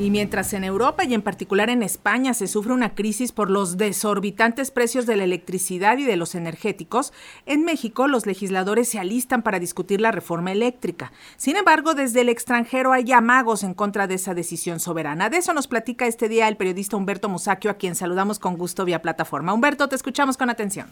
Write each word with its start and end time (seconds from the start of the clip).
Y 0.00 0.08
mientras 0.08 0.54
en 0.54 0.64
Europa 0.64 1.04
y 1.04 1.12
en 1.12 1.20
particular 1.20 1.68
en 1.68 1.82
España 1.82 2.32
se 2.32 2.46
sufre 2.46 2.72
una 2.72 2.94
crisis 2.94 3.32
por 3.32 3.50
los 3.50 3.76
desorbitantes 3.76 4.70
precios 4.70 5.04
de 5.04 5.14
la 5.14 5.24
electricidad 5.24 5.98
y 5.98 6.04
de 6.04 6.16
los 6.16 6.34
energéticos, 6.34 7.12
en 7.44 7.66
México 7.66 8.08
los 8.08 8.24
legisladores 8.24 8.88
se 8.88 8.98
alistan 8.98 9.42
para 9.42 9.60
discutir 9.60 10.00
la 10.00 10.10
reforma 10.10 10.52
eléctrica. 10.52 11.12
Sin 11.36 11.56
embargo, 11.56 11.92
desde 11.92 12.22
el 12.22 12.30
extranjero 12.30 12.92
hay 12.92 13.12
amagos 13.12 13.62
en 13.62 13.74
contra 13.74 14.06
de 14.06 14.14
esa 14.14 14.32
decisión 14.32 14.80
soberana. 14.80 15.28
De 15.28 15.36
eso 15.36 15.52
nos 15.52 15.68
platica 15.68 16.06
este 16.06 16.30
día 16.30 16.48
el 16.48 16.56
periodista 16.56 16.96
Humberto 16.96 17.28
Musacchio, 17.28 17.70
a 17.70 17.74
quien 17.74 17.94
saludamos 17.94 18.38
con 18.38 18.56
gusto 18.56 18.86
vía 18.86 19.02
plataforma. 19.02 19.52
Humberto, 19.52 19.86
te 19.86 19.96
escuchamos 19.96 20.38
con 20.38 20.48
atención. 20.48 20.86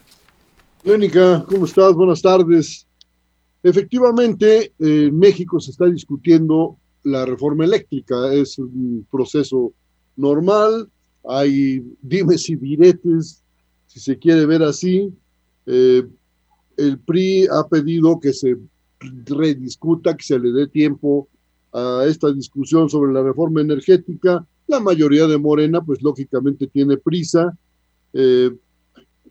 Mónica, 0.84 1.46
¿cómo 1.48 1.64
estás? 1.64 1.94
Buenas 1.94 2.20
tardes. 2.20 2.86
Efectivamente, 3.62 4.74
en 4.78 5.18
México 5.18 5.58
se 5.60 5.70
está 5.70 5.86
discutiendo 5.86 6.77
la 7.02 7.24
reforma 7.24 7.64
eléctrica. 7.64 8.32
Es 8.32 8.58
un 8.58 9.06
proceso 9.10 9.72
normal, 10.16 10.88
hay 11.28 11.82
dimes 12.02 12.48
y 12.48 12.56
diretes, 12.56 13.42
si 13.86 14.00
se 14.00 14.18
quiere 14.18 14.46
ver 14.46 14.62
así. 14.62 15.12
Eh, 15.66 16.06
el 16.76 16.98
PRI 16.98 17.46
ha 17.50 17.66
pedido 17.68 18.20
que 18.20 18.32
se 18.32 18.56
rediscuta, 19.00 20.16
que 20.16 20.24
se 20.24 20.38
le 20.38 20.50
dé 20.52 20.66
tiempo 20.68 21.28
a 21.72 22.04
esta 22.06 22.32
discusión 22.32 22.88
sobre 22.88 23.12
la 23.12 23.22
reforma 23.22 23.60
energética. 23.60 24.46
La 24.66 24.80
mayoría 24.80 25.26
de 25.26 25.38
Morena, 25.38 25.82
pues 25.84 26.02
lógicamente 26.02 26.66
tiene 26.66 26.96
prisa. 26.96 27.56
Eh, 28.12 28.50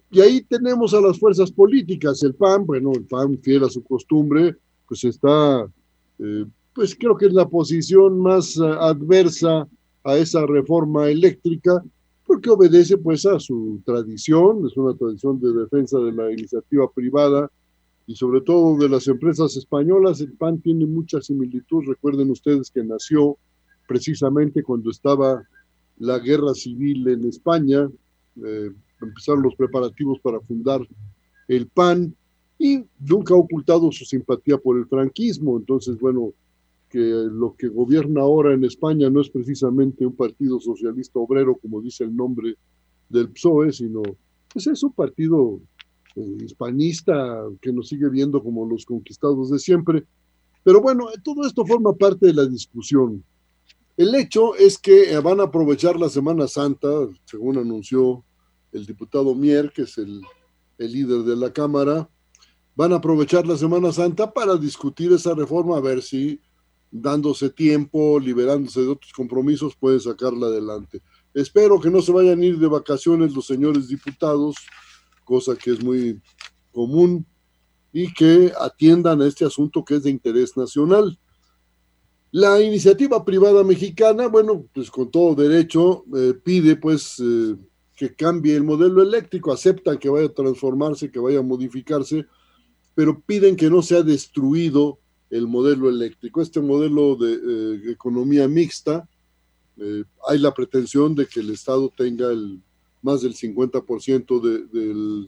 y 0.10 0.22
ahí 0.22 0.42
tenemos 0.42 0.94
a 0.94 1.02
las 1.02 1.20
fuerzas 1.20 1.52
políticas. 1.52 2.24
El 2.24 2.34
PAN, 2.34 2.66
bueno, 2.66 2.92
el 2.94 3.04
PAN, 3.04 3.38
fiel 3.40 3.64
a 3.64 3.70
su 3.70 3.84
costumbre, 3.84 4.56
pues 4.88 5.04
está 5.04 5.68
eh, 6.20 6.46
pues 6.78 6.96
creo 6.96 7.18
que 7.18 7.26
es 7.26 7.34
la 7.34 7.50
posición 7.50 8.20
más 8.20 8.56
eh, 8.56 8.62
adversa 8.64 9.68
a 10.04 10.16
esa 10.16 10.46
reforma 10.46 11.10
eléctrica, 11.10 11.84
porque 12.24 12.52
obedece 12.52 13.00
pues 13.00 13.26
a 13.26 13.40
su 13.40 13.82
tradición, 13.84 14.64
es 14.64 14.78
una 14.78 14.96
tradición 14.96 15.40
de 15.40 15.54
defensa 15.54 15.98
de 15.98 16.12
la 16.12 16.32
iniciativa 16.32 16.88
privada 16.92 17.50
y 18.06 18.16
sobre 18.16 18.42
todo 18.42 18.78
de 18.78 18.90
las 18.90 19.08
empresas 19.08 19.58
españolas. 19.58 20.22
El 20.22 20.34
PAN 20.34 20.62
tiene 20.62 20.86
mucha 20.86 21.20
similitud, 21.20 21.84
recuerden 21.88 22.30
ustedes 22.30 22.70
que 22.70 22.84
nació 22.84 23.40
precisamente 23.88 24.62
cuando 24.62 24.92
estaba 24.92 25.42
la 25.98 26.20
guerra 26.20 26.54
civil 26.54 27.08
en 27.08 27.26
España, 27.26 27.90
eh, 28.46 28.72
empezaron 29.02 29.42
los 29.42 29.56
preparativos 29.56 30.20
para 30.20 30.40
fundar 30.42 30.88
el 31.48 31.66
PAN 31.70 32.16
y 32.60 32.84
nunca 33.00 33.34
ha 33.34 33.38
ocultado 33.38 33.92
su 33.92 34.06
simpatía 34.06 34.60
por 34.60 34.78
el 34.78 34.86
franquismo, 34.86 35.58
entonces 35.58 35.98
bueno, 35.98 36.34
que 36.90 37.00
lo 37.00 37.56
que 37.56 37.68
gobierna 37.68 38.22
ahora 38.22 38.54
en 38.54 38.64
España 38.64 39.10
no 39.10 39.22
es 39.22 39.30
precisamente 39.30 40.06
un 40.06 40.16
partido 40.16 40.60
socialista 40.60 41.20
obrero, 41.20 41.58
como 41.58 41.82
dice 41.82 42.04
el 42.04 42.16
nombre 42.16 42.56
del 43.10 43.30
PSOE, 43.30 43.74
sino 43.74 44.02
pues 44.52 44.68
es 44.68 44.82
un 44.84 44.94
partido 44.94 45.60
eh, 46.16 46.38
hispanista 46.44 47.44
que 47.62 47.74
nos 47.74 47.90
sigue 47.90 48.10
viendo 48.10 48.42
como 48.42 48.66
los 48.66 48.86
conquistados 48.86 49.52
de 49.52 49.60
siempre. 49.60 50.06
Pero 50.64 50.82
bueno, 50.82 51.08
todo 51.24 51.46
esto 51.46 51.66
forma 51.66 51.94
parte 51.94 52.28
de 52.28 52.34
la 52.34 52.46
discusión. 52.46 53.24
El 53.96 54.16
hecho 54.16 54.56
es 54.56 54.78
que 54.78 55.18
van 55.20 55.40
a 55.40 55.44
aprovechar 55.44 56.00
la 56.00 56.10
Semana 56.10 56.48
Santa, 56.48 56.88
según 57.26 57.58
anunció 57.58 58.24
el 58.72 58.86
diputado 58.86 59.34
Mier, 59.34 59.72
que 59.74 59.84
es 59.84 59.98
el, 59.98 60.22
el 60.78 60.92
líder 60.92 61.24
de 61.24 61.36
la 61.36 61.52
Cámara, 61.52 62.10
van 62.76 62.94
a 62.94 62.98
aprovechar 62.98 63.48
la 63.48 63.58
Semana 63.58 63.92
Santa 63.92 64.32
para 64.32 64.56
discutir 64.56 65.12
esa 65.12 65.34
reforma, 65.34 65.78
a 65.78 65.82
ver 65.82 66.02
si 66.02 66.40
dándose 66.92 67.50
tiempo, 67.50 68.20
liberándose 68.20 68.82
de 68.82 68.88
otros 68.88 69.12
compromisos, 69.14 69.76
pueden 69.76 70.00
sacarla 70.00 70.48
adelante. 70.48 71.02
Espero 71.34 71.80
que 71.80 71.90
no 71.90 72.02
se 72.02 72.12
vayan 72.12 72.42
a 72.42 72.46
ir 72.46 72.58
de 72.58 72.68
vacaciones 72.68 73.34
los 73.34 73.46
señores 73.46 73.88
diputados, 73.88 74.56
cosa 75.24 75.56
que 75.56 75.72
es 75.72 75.84
muy 75.84 76.22
común, 76.72 77.26
y 77.92 78.14
que 78.14 78.52
atiendan 78.60 79.22
a 79.22 79.28
este 79.28 79.46
asunto 79.46 79.84
que 79.84 79.96
es 79.96 80.04
de 80.04 80.10
interés 80.10 80.56
nacional. 80.56 81.18
La 82.32 82.62
iniciativa 82.62 83.24
privada 83.24 83.64
mexicana, 83.64 84.28
bueno, 84.28 84.66
pues 84.74 84.92
con 84.92 85.10
todo 85.10 85.34
derecho, 85.34 86.06
eh, 86.16 86.34
pide 86.44 86.76
pues 86.76 87.20
eh, 87.20 87.56
que 87.96 88.14
cambie 88.14 88.56
el 88.56 88.64
modelo 88.64 89.02
eléctrico, 89.02 89.52
aceptan 89.52 89.98
que 89.98 90.10
vaya 90.10 90.28
a 90.28 90.34
transformarse, 90.34 91.10
que 91.10 91.20
vaya 91.20 91.40
a 91.40 91.44
modificarse, 91.44 92.26
pero 92.94 93.20
piden 93.22 93.56
que 93.56 93.70
no 93.70 93.82
sea 93.82 94.04
destruido 94.04 95.00
el 95.30 95.48
modelo 95.48 95.90
eléctrico. 95.90 96.42
Este 96.42 96.62
modelo 96.62 97.16
de 97.16 97.34
eh, 97.34 97.92
economía 97.92 98.48
mixta, 98.48 99.08
eh, 99.78 100.04
hay 100.28 100.40
la 100.40 100.54
pretensión 100.54 101.16
de 101.16 101.28
que 101.28 101.40
el 101.40 101.52
Estado 101.52 101.92
tenga 101.96 102.32
el, 102.32 102.62
más 103.02 103.22
del 103.22 103.36
50% 103.36 104.42
de, 104.42 105.28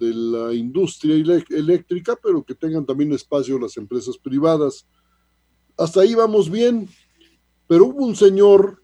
de 0.00 0.14
la 0.14 0.54
industria 0.54 1.14
eléctrica, 1.50 2.18
pero 2.20 2.42
que 2.42 2.54
tengan 2.54 2.86
también 2.86 3.12
espacio 3.12 3.58
las 3.58 3.76
empresas 3.76 4.16
privadas. 4.16 4.86
Hasta 5.76 6.00
ahí 6.00 6.14
vamos 6.14 6.50
bien, 6.50 6.88
pero 7.66 7.86
hubo 7.86 8.06
un 8.06 8.16
señor 8.16 8.82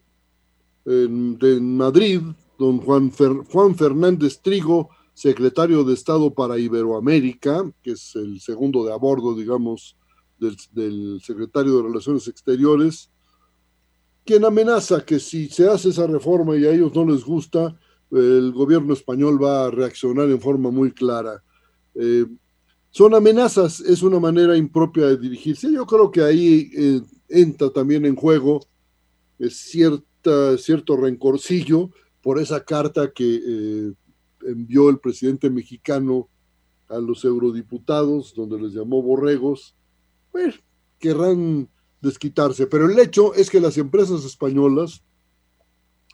en, 0.85 1.37
de 1.37 1.59
Madrid, 1.59 2.21
don 2.57 2.79
Juan, 2.79 3.11
Juan 3.11 3.75
Fernández 3.75 4.39
Trigo, 4.41 4.89
secretario 5.13 5.83
de 5.83 5.95
Estado 5.95 6.31
para 6.31 6.59
Iberoamérica, 6.59 7.69
que 7.81 7.91
es 7.91 8.15
el 8.15 8.39
segundo 8.39 8.85
de 8.85 8.93
a 8.93 8.95
bordo, 8.95 9.35
digamos, 9.35 9.97
del, 10.39 11.21
secretario 11.21 11.77
de 11.77 11.83
Relaciones 11.83 12.27
Exteriores, 12.27 13.09
quien 14.25 14.43
amenaza 14.45 15.05
que 15.05 15.19
si 15.19 15.47
se 15.47 15.69
hace 15.69 15.89
esa 15.89 16.05
reforma 16.05 16.55
y 16.57 16.65
a 16.65 16.71
ellos 16.71 16.93
no 16.93 17.05
les 17.05 17.23
gusta, 17.23 17.79
el 18.11 18.51
gobierno 18.51 18.93
español 18.93 19.41
va 19.41 19.65
a 19.65 19.71
reaccionar 19.71 20.29
en 20.29 20.41
forma 20.41 20.69
muy 20.69 20.91
clara. 20.91 21.43
Eh, 21.95 22.25
son 22.91 23.15
amenazas, 23.15 23.79
es 23.79 24.01
una 24.01 24.19
manera 24.19 24.57
impropia 24.57 25.07
de 25.07 25.17
dirigirse. 25.17 25.71
Yo 25.71 25.85
creo 25.85 26.11
que 26.11 26.21
ahí 26.21 26.69
eh, 26.75 27.01
entra 27.29 27.69
también 27.69 28.05
en 28.05 28.15
juego 28.15 28.65
eh, 29.39 29.49
cierta, 29.49 30.57
cierto 30.57 30.97
rencorcillo 30.97 31.89
por 32.21 32.39
esa 32.39 32.63
carta 32.63 33.11
que 33.13 33.93
envió 34.45 34.89
el 34.89 34.99
presidente 34.99 35.49
mexicano 35.49 36.27
a 36.89 36.97
los 36.97 37.23
eurodiputados, 37.23 38.33
donde 38.35 38.59
les 38.59 38.73
llamó 38.73 39.01
borregos, 39.01 39.76
pues, 40.43 40.63
querrán 40.99 41.69
desquitarse. 42.01 42.67
Pero 42.67 42.89
el 42.89 42.97
hecho 42.99 43.33
es 43.33 43.49
que 43.49 43.59
las 43.59 43.77
empresas 43.77 44.23
españolas 44.25 45.03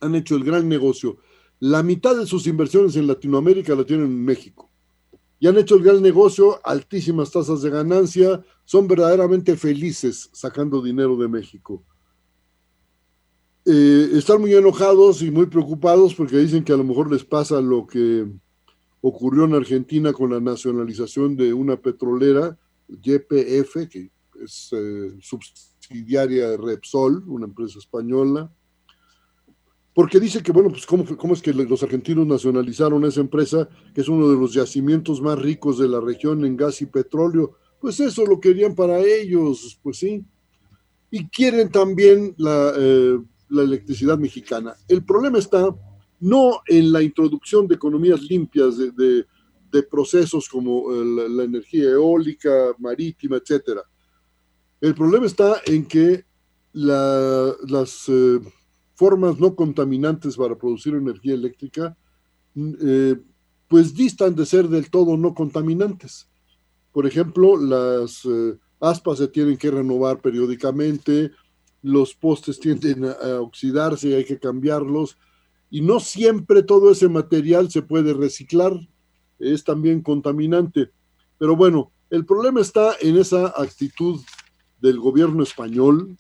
han 0.01 0.15
hecho 0.15 0.35
el 0.35 0.43
gran 0.43 0.67
negocio. 0.67 1.17
La 1.59 1.83
mitad 1.83 2.15
de 2.15 2.25
sus 2.25 2.47
inversiones 2.47 2.95
en 2.95 3.07
Latinoamérica 3.07 3.75
la 3.75 3.85
tienen 3.85 4.07
en 4.07 4.25
México. 4.25 4.69
Y 5.39 5.47
han 5.47 5.57
hecho 5.57 5.75
el 5.75 5.83
gran 5.83 6.01
negocio, 6.01 6.59
altísimas 6.65 7.31
tasas 7.31 7.61
de 7.61 7.69
ganancia, 7.69 8.41
son 8.63 8.87
verdaderamente 8.87 9.57
felices 9.57 10.29
sacando 10.31 10.81
dinero 10.81 11.17
de 11.17 11.27
México. 11.27 11.83
Eh, 13.65 14.09
están 14.13 14.41
muy 14.41 14.53
enojados 14.53 15.21
y 15.21 15.31
muy 15.31 15.45
preocupados 15.45 16.13
porque 16.15 16.37
dicen 16.37 16.63
que 16.63 16.73
a 16.73 16.77
lo 16.77 16.83
mejor 16.83 17.11
les 17.11 17.23
pasa 17.23 17.61
lo 17.61 17.87
que 17.87 18.25
ocurrió 19.01 19.43
en 19.43 19.53
Argentina 19.53 20.13
con 20.13 20.31
la 20.31 20.39
nacionalización 20.39 21.35
de 21.35 21.53
una 21.53 21.75
petrolera, 21.75 22.57
YPF, 22.87 23.89
que 23.89 24.11
es 24.41 24.69
eh, 24.71 25.17
subsidiaria 25.21 26.49
de 26.49 26.57
Repsol, 26.57 27.23
una 27.27 27.45
empresa 27.45 27.79
española, 27.79 28.51
porque 29.93 30.19
dice 30.19 30.41
que, 30.41 30.51
bueno, 30.51 30.69
pues 30.69 30.85
¿cómo, 30.87 31.33
es 31.33 31.41
que 31.41 31.53
los 31.53 31.83
argentinos 31.83 32.25
nacionalizaron 32.25 33.05
esa 33.05 33.21
empresa, 33.21 33.69
que 33.93 34.01
es 34.01 34.09
uno 34.09 34.27
de 34.27 34.35
los 34.35 34.53
yacimientos 34.53 35.21
más 35.21 35.37
ricos 35.37 35.77
de 35.77 35.87
la 35.87 35.99
región 35.99 36.43
en 36.45 36.57
gas 36.57 36.81
y 36.81 36.87
petróleo. 36.87 37.57
Pues 37.79 37.99
eso 37.99 38.25
lo 38.25 38.39
querían 38.39 38.73
para 38.73 38.99
ellos, 38.99 39.79
pues 39.83 39.97
sí. 39.97 40.25
Y 41.11 41.27
quieren 41.27 41.69
también 41.69 42.33
la, 42.37 42.73
eh, 42.75 43.19
electricidad 43.51 44.17
mexicana. 44.17 44.73
El 44.87 45.05
problema 45.05 45.37
está 45.37 45.69
no 46.21 46.61
en 46.65 46.91
la 46.91 47.03
introducción 47.03 47.67
de 47.67 47.75
economías 47.75 48.21
limpias, 48.23 48.77
de, 48.77 48.89
de, 48.91 49.25
de 49.73 49.83
procesos 49.83 50.47
como 50.47 50.91
eh, 50.91 51.29
la, 51.29 51.43
energía 51.43 51.89
eólica, 51.89 52.73
marítima, 52.79 53.37
etcétera. 53.37 53.81
El 54.83 54.95
problema 54.95 55.25
está 55.25 55.61
en 55.65 55.85
que 55.85 56.25
la, 56.73 57.55
las 57.69 58.03
eh, 58.09 58.41
formas 58.95 59.39
no 59.39 59.55
contaminantes 59.55 60.35
para 60.35 60.57
producir 60.57 60.93
energía 60.93 61.35
eléctrica, 61.35 61.95
eh, 62.57 63.15
pues 63.69 63.95
distan 63.95 64.35
de 64.35 64.45
ser 64.45 64.67
del 64.67 64.89
todo 64.89 65.15
no 65.15 65.33
contaminantes. 65.33 66.27
Por 66.91 67.07
ejemplo, 67.07 67.55
las 67.55 68.25
eh, 68.25 68.57
aspas 68.81 69.19
se 69.19 69.29
tienen 69.29 69.55
que 69.55 69.71
renovar 69.71 70.19
periódicamente, 70.19 71.31
los 71.81 72.13
postes 72.13 72.59
tienden 72.59 73.05
a 73.05 73.39
oxidarse 73.39 74.09
y 74.09 74.13
hay 74.15 74.25
que 74.25 74.37
cambiarlos, 74.37 75.17
y 75.69 75.79
no 75.79 76.01
siempre 76.01 76.61
todo 76.61 76.91
ese 76.91 77.07
material 77.07 77.71
se 77.71 77.83
puede 77.83 78.13
reciclar, 78.13 78.73
es 79.39 79.63
también 79.63 80.01
contaminante. 80.01 80.91
Pero 81.37 81.55
bueno, 81.55 81.93
el 82.09 82.25
problema 82.25 82.59
está 82.59 82.97
en 82.99 83.15
esa 83.15 83.47
actitud 83.47 84.19
del 84.83 84.99
gobierno 84.99 85.43
español 85.43 86.17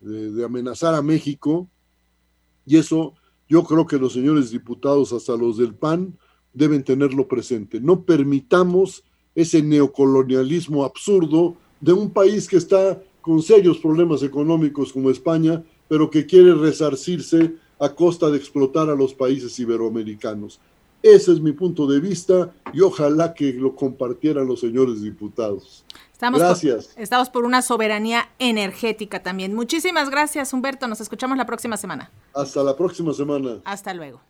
de, 0.00 0.44
amenazar 0.44 0.94
a 0.94 1.02
México 1.02 1.68
y 2.64 2.76
eso 2.76 3.14
yo 3.48 3.64
creo 3.64 3.84
que 3.84 3.98
los 3.98 4.12
señores 4.12 4.52
diputados, 4.52 5.12
hasta 5.12 5.36
los 5.36 5.58
del 5.58 5.74
PAN, 5.74 6.16
deben 6.52 6.84
tenerlo 6.84 7.26
presente. 7.26 7.80
No 7.80 8.04
permitamos 8.04 9.02
ese 9.34 9.60
neocolonialismo 9.60 10.84
absurdo 10.84 11.56
de 11.80 11.92
un 11.92 12.10
país 12.10 12.46
que 12.46 12.58
está 12.58 13.02
con 13.20 13.42
serios 13.42 13.78
problemas 13.78 14.22
económicos 14.22 14.92
como 14.92 15.10
España, 15.10 15.64
pero 15.88 16.08
que 16.08 16.26
quiere 16.26 16.54
resarcirse 16.54 17.56
a 17.80 17.92
costa 17.92 18.30
de 18.30 18.36
explotar 18.36 18.88
a 18.88 18.94
los 18.94 19.14
países 19.14 19.58
iberoamericanos. 19.58 20.60
Ese 21.02 21.32
es 21.32 21.40
mi 21.40 21.50
punto 21.50 21.88
de 21.88 21.98
vista 21.98 22.54
y 22.72 22.82
ojalá 22.82 23.34
que 23.34 23.52
lo 23.52 23.74
compartieran 23.74 24.46
los 24.46 24.60
señores 24.60 25.02
diputados. 25.02 25.84
Estamos 26.20 26.38
gracias. 26.38 26.88
Por, 26.88 27.02
estamos 27.02 27.30
por 27.30 27.44
una 27.46 27.62
soberanía 27.62 28.28
energética 28.38 29.22
también. 29.22 29.54
Muchísimas 29.54 30.10
gracias, 30.10 30.52
Humberto. 30.52 30.86
Nos 30.86 31.00
escuchamos 31.00 31.38
la 31.38 31.46
próxima 31.46 31.78
semana. 31.78 32.10
Hasta 32.34 32.62
la 32.62 32.76
próxima 32.76 33.14
semana. 33.14 33.60
Hasta 33.64 33.94
luego. 33.94 34.20